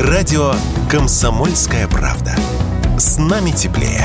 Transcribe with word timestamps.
Радио 0.00 0.54
«Комсомольская 0.88 1.88
правда». 1.88 2.36
С 2.98 3.18
нами 3.18 3.50
теплее. 3.50 4.04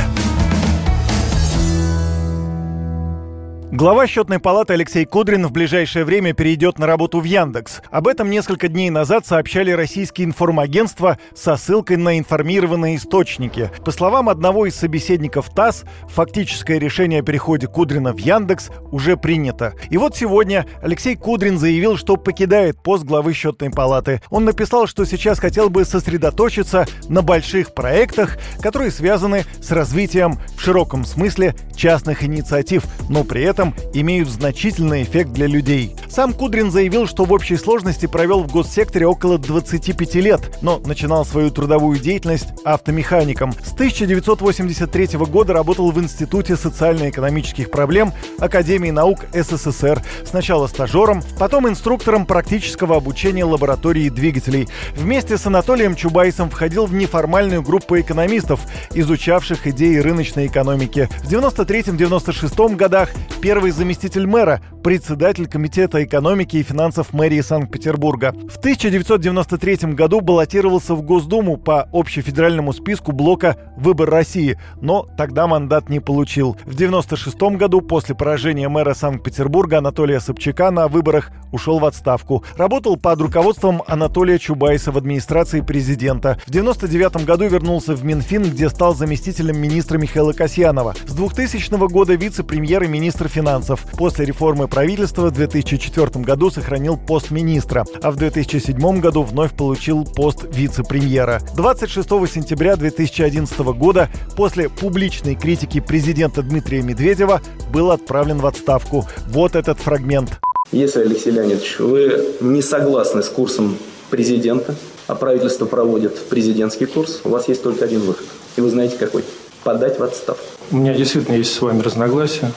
Глава 3.76 4.06
счетной 4.06 4.38
палаты 4.38 4.74
Алексей 4.74 5.04
Кудрин 5.04 5.48
в 5.48 5.52
ближайшее 5.52 6.06
время 6.06 6.34
перейдет 6.34 6.78
на 6.78 6.86
работу 6.86 7.20
в 7.20 7.24
Яндекс. 7.24 7.82
Об 7.90 8.08
этом 8.08 8.30
несколько 8.30 8.68
дней 8.68 8.92
назад 8.92 9.26
сообщали 9.26 9.72
российские 9.72 10.26
информагентства 10.26 11.18
со 11.34 11.58
ссылкой 11.58 11.98
на 11.98 12.20
информированные 12.20 12.98
источники. 12.98 13.72
По 13.84 13.90
словам 13.90 14.30
одного 14.30 14.68
из 14.68 14.76
собеседников 14.76 15.50
ТАСС, 15.50 15.86
фактическое 16.08 16.78
решение 16.78 17.22
о 17.22 17.24
переходе 17.24 17.66
Кудрина 17.66 18.14
в 18.14 18.20
Яндекс 18.20 18.70
уже 18.92 19.18
принято. 19.18 19.74
И 19.90 19.98
вот 19.98 20.16
сегодня 20.16 20.68
Алексей 20.84 21.16
Кудрин 21.16 21.58
заявил, 21.58 21.98
что 21.98 22.16
покидает 22.16 22.78
пост 22.80 23.04
главы 23.06 23.34
счетной 23.34 23.72
палаты. 23.72 24.22
Он 24.30 24.46
написал, 24.46 24.86
что 24.86 25.04
сейчас 25.04 25.40
хотел 25.40 25.72
бы 25.72 25.84
сосредоточиться 25.84 26.86
на 27.10 27.24
больших 27.24 27.74
проектах, 27.74 28.38
которые 28.62 28.92
связаны 28.92 29.46
с 29.60 29.72
развитием 29.72 30.38
в 30.56 30.62
широком 30.62 31.06
смысле 31.06 31.56
частных 31.76 32.24
инициатив, 32.24 32.84
но 33.10 33.24
при 33.24 33.42
этом 33.42 33.63
этом 33.64 33.74
имеют 33.94 34.30
значительный 34.30 35.04
эффект 35.04 35.32
для 35.32 35.48
людей. 35.48 35.96
Сам 36.14 36.32
Кудрин 36.34 36.70
заявил, 36.70 37.08
что 37.08 37.26
в 37.26 37.34
общей 37.34 37.56
сложности 37.58 38.06
провел 38.06 38.44
в 38.44 38.52
госсекторе 38.52 39.08
около 39.08 39.40
25 39.40 40.14
лет, 40.16 40.60
но 40.62 40.80
начинал 40.86 41.26
свою 41.26 41.50
трудовую 41.50 41.98
деятельность 41.98 42.50
автомехаником. 42.64 43.52
С 43.54 43.74
1983 43.74 45.18
года 45.18 45.54
работал 45.54 45.90
в 45.90 46.00
Институте 46.00 46.56
социально-экономических 46.56 47.72
проблем 47.72 48.14
Академии 48.38 48.92
наук 48.92 49.22
СССР. 49.34 50.04
Сначала 50.24 50.68
стажером, 50.68 51.24
потом 51.40 51.68
инструктором 51.68 52.28
практического 52.28 52.96
обучения 52.96 53.44
лаборатории 53.44 54.10
двигателей. 54.10 54.68
Вместе 54.96 55.40
с 55.40 55.48
Анатолием 55.48 55.96
Чубайсом 55.96 56.52
входил 56.52 56.86
в 56.86 56.94
неформальную 56.94 57.64
группу 57.64 58.00
экономистов, 58.00 58.60
изучавших 58.94 59.66
идеи 59.66 59.98
рыночной 59.98 60.46
экономики. 60.46 61.10
В 61.24 61.34
93-96 61.34 62.76
годах 62.76 63.10
первый 63.42 63.72
заместитель 63.72 64.28
мэра, 64.28 64.62
председатель 64.84 65.48
Комитета 65.48 66.03
экономики 66.04 66.58
и 66.58 66.64
финансов 66.64 67.14
мэрии 67.14 67.42
Санкт-Петербурга. 67.42 68.34
В 68.50 68.58
1993 68.58 69.94
году 69.94 70.22
баллотировался 70.22 70.96
в 70.96 71.02
Госдуму 71.02 71.58
по 71.58 71.88
общефедеральному 71.92 72.74
списку 72.74 73.12
блока 73.12 73.58
«Выбор 73.78 74.10
России», 74.10 74.60
но 74.82 75.08
тогда 75.18 75.48
мандат 75.48 75.90
не 75.90 76.00
получил. 76.00 76.54
В 76.66 76.76
1996 76.76 77.58
году 77.58 77.82
после 77.82 78.16
поражения 78.16 78.70
мэра 78.70 78.94
Санкт-Петербурга 78.94 79.80
Анатолия 79.80 80.20
Собчака 80.20 80.72
на 80.72 80.88
выборах 80.88 81.32
ушел 81.52 81.80
в 81.80 81.86
отставку. 81.86 82.44
Работал 82.58 82.98
под 82.98 83.22
руководством 83.22 83.84
Анатолия 83.88 84.40
Чубайса 84.40 84.92
в 84.92 84.98
администрации 84.98 85.62
президента. 85.62 86.40
В 86.46 86.50
1999 86.50 87.26
году 87.26 87.48
вернулся 87.48 87.96
в 87.96 88.04
Минфин, 88.04 88.44
где 88.44 88.70
стал 88.70 88.96
заместителем 88.96 89.60
министра 89.60 89.98
Михаила 89.98 90.34
Касьянова. 90.34 90.96
С 91.06 91.14
2000 91.14 91.88
года 91.88 92.16
вице-премьер 92.16 92.84
и 92.84 92.88
министр 92.88 93.28
финансов. 93.28 93.86
После 93.98 94.26
реформы 94.26 94.68
правительства 94.68 95.28
в 95.28 95.32
2004 95.32 95.93
году 95.96 96.50
сохранил 96.50 96.98
пост 96.98 97.32
министра, 97.32 97.86
а 98.02 98.12
в 98.12 98.16
2007 98.16 99.00
году 99.00 99.24
вновь 99.24 99.56
получил 99.56 100.06
пост 100.06 100.46
вице-премьера. 100.52 101.42
26 101.56 102.08
сентября 102.32 102.76
2011 102.76 103.58
года 103.60 104.10
после 104.36 104.70
публичной 104.70 105.36
критики 105.36 105.80
президента 105.80 106.42
Дмитрия 106.42 106.82
Медведева 106.82 107.42
был 107.72 107.92
отправлен 107.92 108.40
в 108.40 108.46
отставку. 108.46 109.06
Вот 109.28 109.56
этот 109.56 109.80
фрагмент. 109.80 110.40
Если, 110.72 111.02
Алексей 111.02 111.32
Леонидович, 111.32 111.80
вы 111.80 112.26
не 112.42 112.62
согласны 112.62 113.22
с 113.22 113.30
курсом 113.30 113.78
президента, 114.10 114.76
а 115.08 115.16
правительство 115.16 115.66
проводит 115.66 116.18
президентский 116.28 116.86
курс, 116.86 117.22
у 117.24 117.30
вас 117.30 117.48
есть 117.48 117.62
только 117.62 117.86
один 117.86 118.02
выход. 118.02 118.26
И 118.56 118.62
вы 118.62 118.70
знаете 118.70 118.98
какой? 118.98 119.24
Подать 119.64 120.00
в 120.00 120.04
отставку. 120.04 120.53
У 120.74 120.78
меня 120.78 120.96
действительно 120.96 121.36
есть 121.36 121.54
с 121.54 121.62
вами 121.62 121.82
разногласия. 121.82 122.52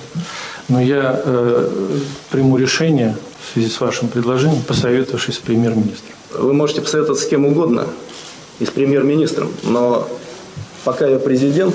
Но 0.68 0.80
я 0.80 1.20
э, 1.22 1.68
приму 2.30 2.56
решение 2.56 3.14
в 3.38 3.52
связи 3.52 3.68
с 3.68 3.78
вашим 3.78 4.08
предложением, 4.08 4.62
посоветовавшись 4.62 5.34
с 5.34 5.38
премьер-министром. 5.38 6.16
Вы 6.32 6.54
можете 6.54 6.80
посоветоваться 6.80 7.24
с 7.24 7.28
кем 7.28 7.44
угодно, 7.44 7.86
и 8.58 8.64
с 8.64 8.70
премьер-министром, 8.70 9.52
но 9.62 10.08
пока 10.84 11.06
я 11.06 11.18
президент, 11.18 11.74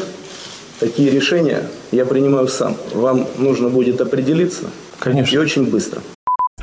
такие 0.80 1.12
решения 1.12 1.70
я 1.92 2.06
принимаю 2.06 2.48
сам. 2.48 2.76
Вам 2.94 3.28
нужно 3.38 3.70
будет 3.70 4.02
определиться. 4.02 4.72
Конечно. 4.98 5.36
И 5.36 5.38
очень 5.38 5.66
быстро. 5.66 6.02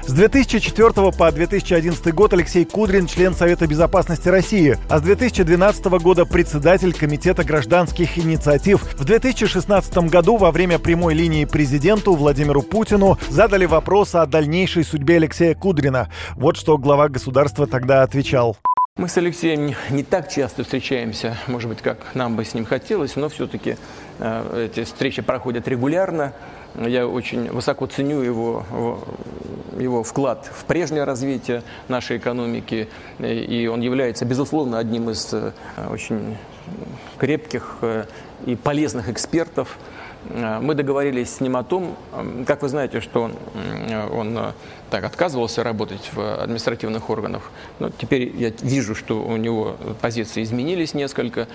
С 0.09 0.13
2004 0.13 1.13
по 1.13 1.31
2011 1.31 2.15
год 2.15 2.33
Алексей 2.33 2.65
Кудрин– 2.65 3.07
член 3.09 3.35
Совета 3.35 3.67
безопасности 3.67 4.31
России, 4.31 4.79
а 4.89 5.01
с 5.01 5.03
2012 5.03 5.85
года 6.01 6.25
председатель 6.25 6.95
Комитета 6.95 7.45
гражданских 7.45 8.17
инициатив. 8.17 8.81
В 8.95 9.05
2016 9.05 9.99
году 10.09 10.39
во 10.39 10.51
время 10.51 10.79
прямой 10.79 11.13
линии 11.13 11.45
президенту 11.45 12.15
Владимиру 12.15 12.63
Путину 12.63 13.19
задали 13.29 13.67
вопрос 13.67 14.15
о 14.15 14.25
дальнейшей 14.25 14.83
судьбе 14.83 15.17
Алексея 15.17 15.55
Кудрина. 15.55 16.09
Вот 16.37 16.57
что 16.57 16.79
глава 16.79 17.11
государства 17.11 17.67
тогда 17.67 18.03
отвечал. 18.03 18.57
Мы 18.97 19.09
с 19.09 19.17
Алексеем 19.19 19.75
не 19.91 20.05
так 20.05 20.31
часто 20.31 20.65
встречаемся, 20.65 21.37
может 21.49 21.69
быть, 21.69 21.83
как 21.83 21.99
нам 22.15 22.35
бы 22.35 22.47
с 22.47 22.55
ним 22.55 22.65
хотелось, 22.65 23.15
но 23.15 23.29
все-таки 23.29 23.77
э, 24.21 24.69
эти 24.73 24.85
встречи 24.85 25.21
проходят 25.21 25.69
регулярно. 25.69 26.33
Я 26.75 27.07
очень 27.07 27.51
высоко 27.51 27.87
ценю 27.87 28.23
его, 28.23 28.65
его 29.79 30.03
вклад 30.03 30.51
в 30.53 30.65
прежнее 30.65 31.05
развитие 31.05 31.63
нашей 31.89 32.19
экономики, 32.19 32.89
и 33.19 33.69
он 33.73 33.81
является, 33.81 34.25
безусловно, 34.25 34.79
одним 34.79 35.11
из 35.11 35.33
э, 35.33 35.53
очень 35.91 36.37
крепких 37.19 37.79
э, 37.83 38.05
и 38.47 38.57
полезных 38.57 39.09
экспертов 39.09 39.79
Э, 40.31 40.59
мы 40.61 40.75
договорились 40.75 41.35
с 41.37 41.41
ним 41.41 41.57
о 41.57 41.65
том, 41.65 41.97
как 42.47 42.63
вы 42.63 42.69
знаете, 42.69 43.01
что 43.01 43.31
он, 44.13 44.39
так 44.91 45.05
отказывался 45.05 45.63
работать 45.63 46.11
в 46.13 46.43
административных 46.43 47.11
органах. 47.11 47.51
Но 47.79 47.91
теперь 47.91 48.35
я 48.37 48.51
вижу, 48.63 48.95
что 48.95 49.23
у 49.23 49.37
него 49.37 49.77
позиции 50.01 50.43
изменились 50.43 50.95
несколько. 50.95 51.47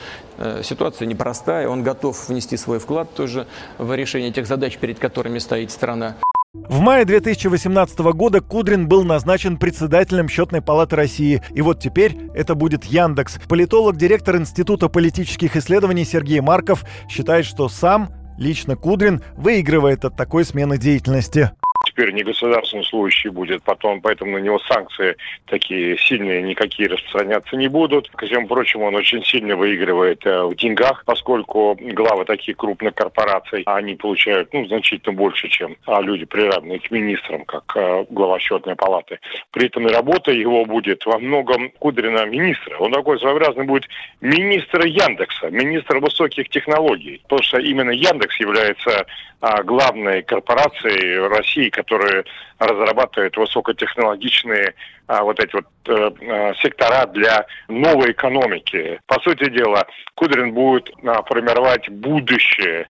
Ситуация 0.64 1.08
непростая. 1.08 1.68
Он 1.68 1.84
готов 1.84 2.30
внести 2.30 2.58
свой 2.58 2.80
вклад 2.80 3.14
тоже 3.14 3.48
в 3.78 3.96
решение 3.96 4.32
тех 4.32 4.46
задач, 4.46 4.78
перед 4.78 5.00
которыми 5.00 5.40
стоит 5.40 5.72
страна. 5.72 6.16
В 6.56 6.82
мае 6.82 7.04
2018 7.04 7.98
года 8.14 8.40
Кудрин 8.40 8.88
был 8.88 9.04
назначен 9.04 9.58
председателем 9.58 10.30
Счетной 10.30 10.62
палаты 10.62 10.96
России. 10.96 11.42
И 11.56 11.64
вот 11.64 11.80
теперь 11.80 12.16
это 12.36 12.54
будет 12.54 12.86
Яндекс. 12.86 13.40
Политолог, 13.50 13.98
директор 13.98 14.38
Института 14.38 14.88
политических 14.88 15.56
исследований 15.56 16.06
Сергей 16.06 16.42
Марков 16.42 16.86
считает, 17.10 17.46
что 17.46 17.70
сам 17.70 18.10
Лично 18.38 18.76
Кудрин 18.76 19.24
выигрывает 19.36 20.06
от 20.06 20.16
такой 20.16 20.46
смены 20.46 20.78
деятельности 20.78 21.52
теперь 21.94 22.12
не 22.12 22.24
государственный 22.24 22.84
служащий 22.86 23.30
будет, 23.30 23.64
потом, 23.64 24.02
поэтому 24.02 24.34
на 24.34 24.38
него 24.38 24.60
санкции 24.60 25.16
такие 25.46 25.98
сильные 25.98 26.42
никакие 26.42 26.90
распространяться 26.90 27.56
не 27.56 27.68
будут. 27.68 28.10
Ко 28.10 28.26
всему 28.26 28.48
прочему, 28.48 28.86
он 28.86 28.96
очень 28.96 29.24
сильно 29.24 29.56
выигрывает 29.56 30.26
э, 30.26 30.44
в 30.44 30.56
деньгах, 30.56 31.04
поскольку 31.06 31.78
главы 31.80 32.26
таких 32.26 32.58
крупных 32.58 32.96
корпораций, 32.96 33.64
они 33.66 33.96
получают 33.96 34.52
ну, 34.54 34.66
значительно 34.66 35.14
больше, 35.16 35.48
чем 35.50 35.76
а 35.86 36.02
люди, 36.02 36.26
приравненные 36.26 36.80
к 36.80 36.90
министрам, 36.90 37.46
как 37.46 37.72
э, 37.76 38.06
глава 38.10 38.40
счетной 38.40 38.76
палаты. 38.76 39.20
При 39.52 39.68
этом 39.68 39.88
и 39.88 39.92
работа 39.92 40.32
его 40.32 40.66
будет 40.66 41.06
во 41.06 41.20
многом 41.20 41.70
Кудрина 41.80 42.26
министра. 42.26 42.78
Он 42.78 42.92
такой 42.92 43.20
своеобразный 43.20 43.66
будет 43.66 43.88
министр 44.22 44.86
Яндекса, 44.86 45.50
министр 45.50 46.00
высоких 46.00 46.50
технологий. 46.50 47.22
Потому 47.24 47.44
что 47.44 47.60
именно 47.60 47.92
Яндекс 47.92 48.40
является 48.40 49.06
а, 49.46 49.62
главной 49.62 50.22
корпорацией 50.24 51.28
России, 51.28 51.68
которые 51.84 52.24
разрабатывают 52.60 53.36
высокотехнологичные 53.38 54.74
а, 55.08 55.24
вот 55.24 55.40
эти 55.40 55.54
вот 55.54 55.66
э, 55.88 56.12
э, 56.22 56.54
сектора 56.62 57.06
для 57.08 57.46
новой 57.68 58.12
экономики. 58.12 59.00
По 59.06 59.20
сути 59.22 59.50
дела, 59.50 59.86
Кудрин 60.16 60.54
будет 60.54 60.90
а, 61.04 61.24
формировать 61.24 61.90
будущее 61.90 62.88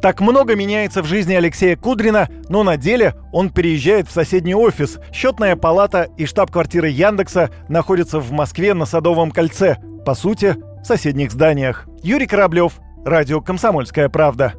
так 0.00 0.20
много 0.22 0.56
меняется 0.56 1.02
в 1.02 1.06
жизни 1.06 1.34
Алексея 1.34 1.76
Кудрина, 1.76 2.28
но 2.48 2.62
на 2.62 2.78
деле 2.78 3.12
он 3.34 3.50
переезжает 3.50 4.08
в 4.08 4.12
соседний 4.12 4.54
офис. 4.54 4.98
Счетная 5.12 5.56
палата 5.56 6.08
и 6.16 6.24
штаб-квартира 6.24 6.88
Яндекса 6.88 7.50
находятся 7.68 8.18
в 8.18 8.32
Москве 8.32 8.72
на 8.72 8.86
Садовом 8.86 9.30
кольце. 9.30 9.76
По 10.06 10.14
сути, 10.14 10.56
в 10.80 10.86
соседних 10.86 11.32
зданиях. 11.32 11.86
Юрий 12.02 12.26
Кораблев, 12.26 12.80
Радио 13.04 13.42
«Комсомольская 13.42 14.08
правда». 14.08 14.54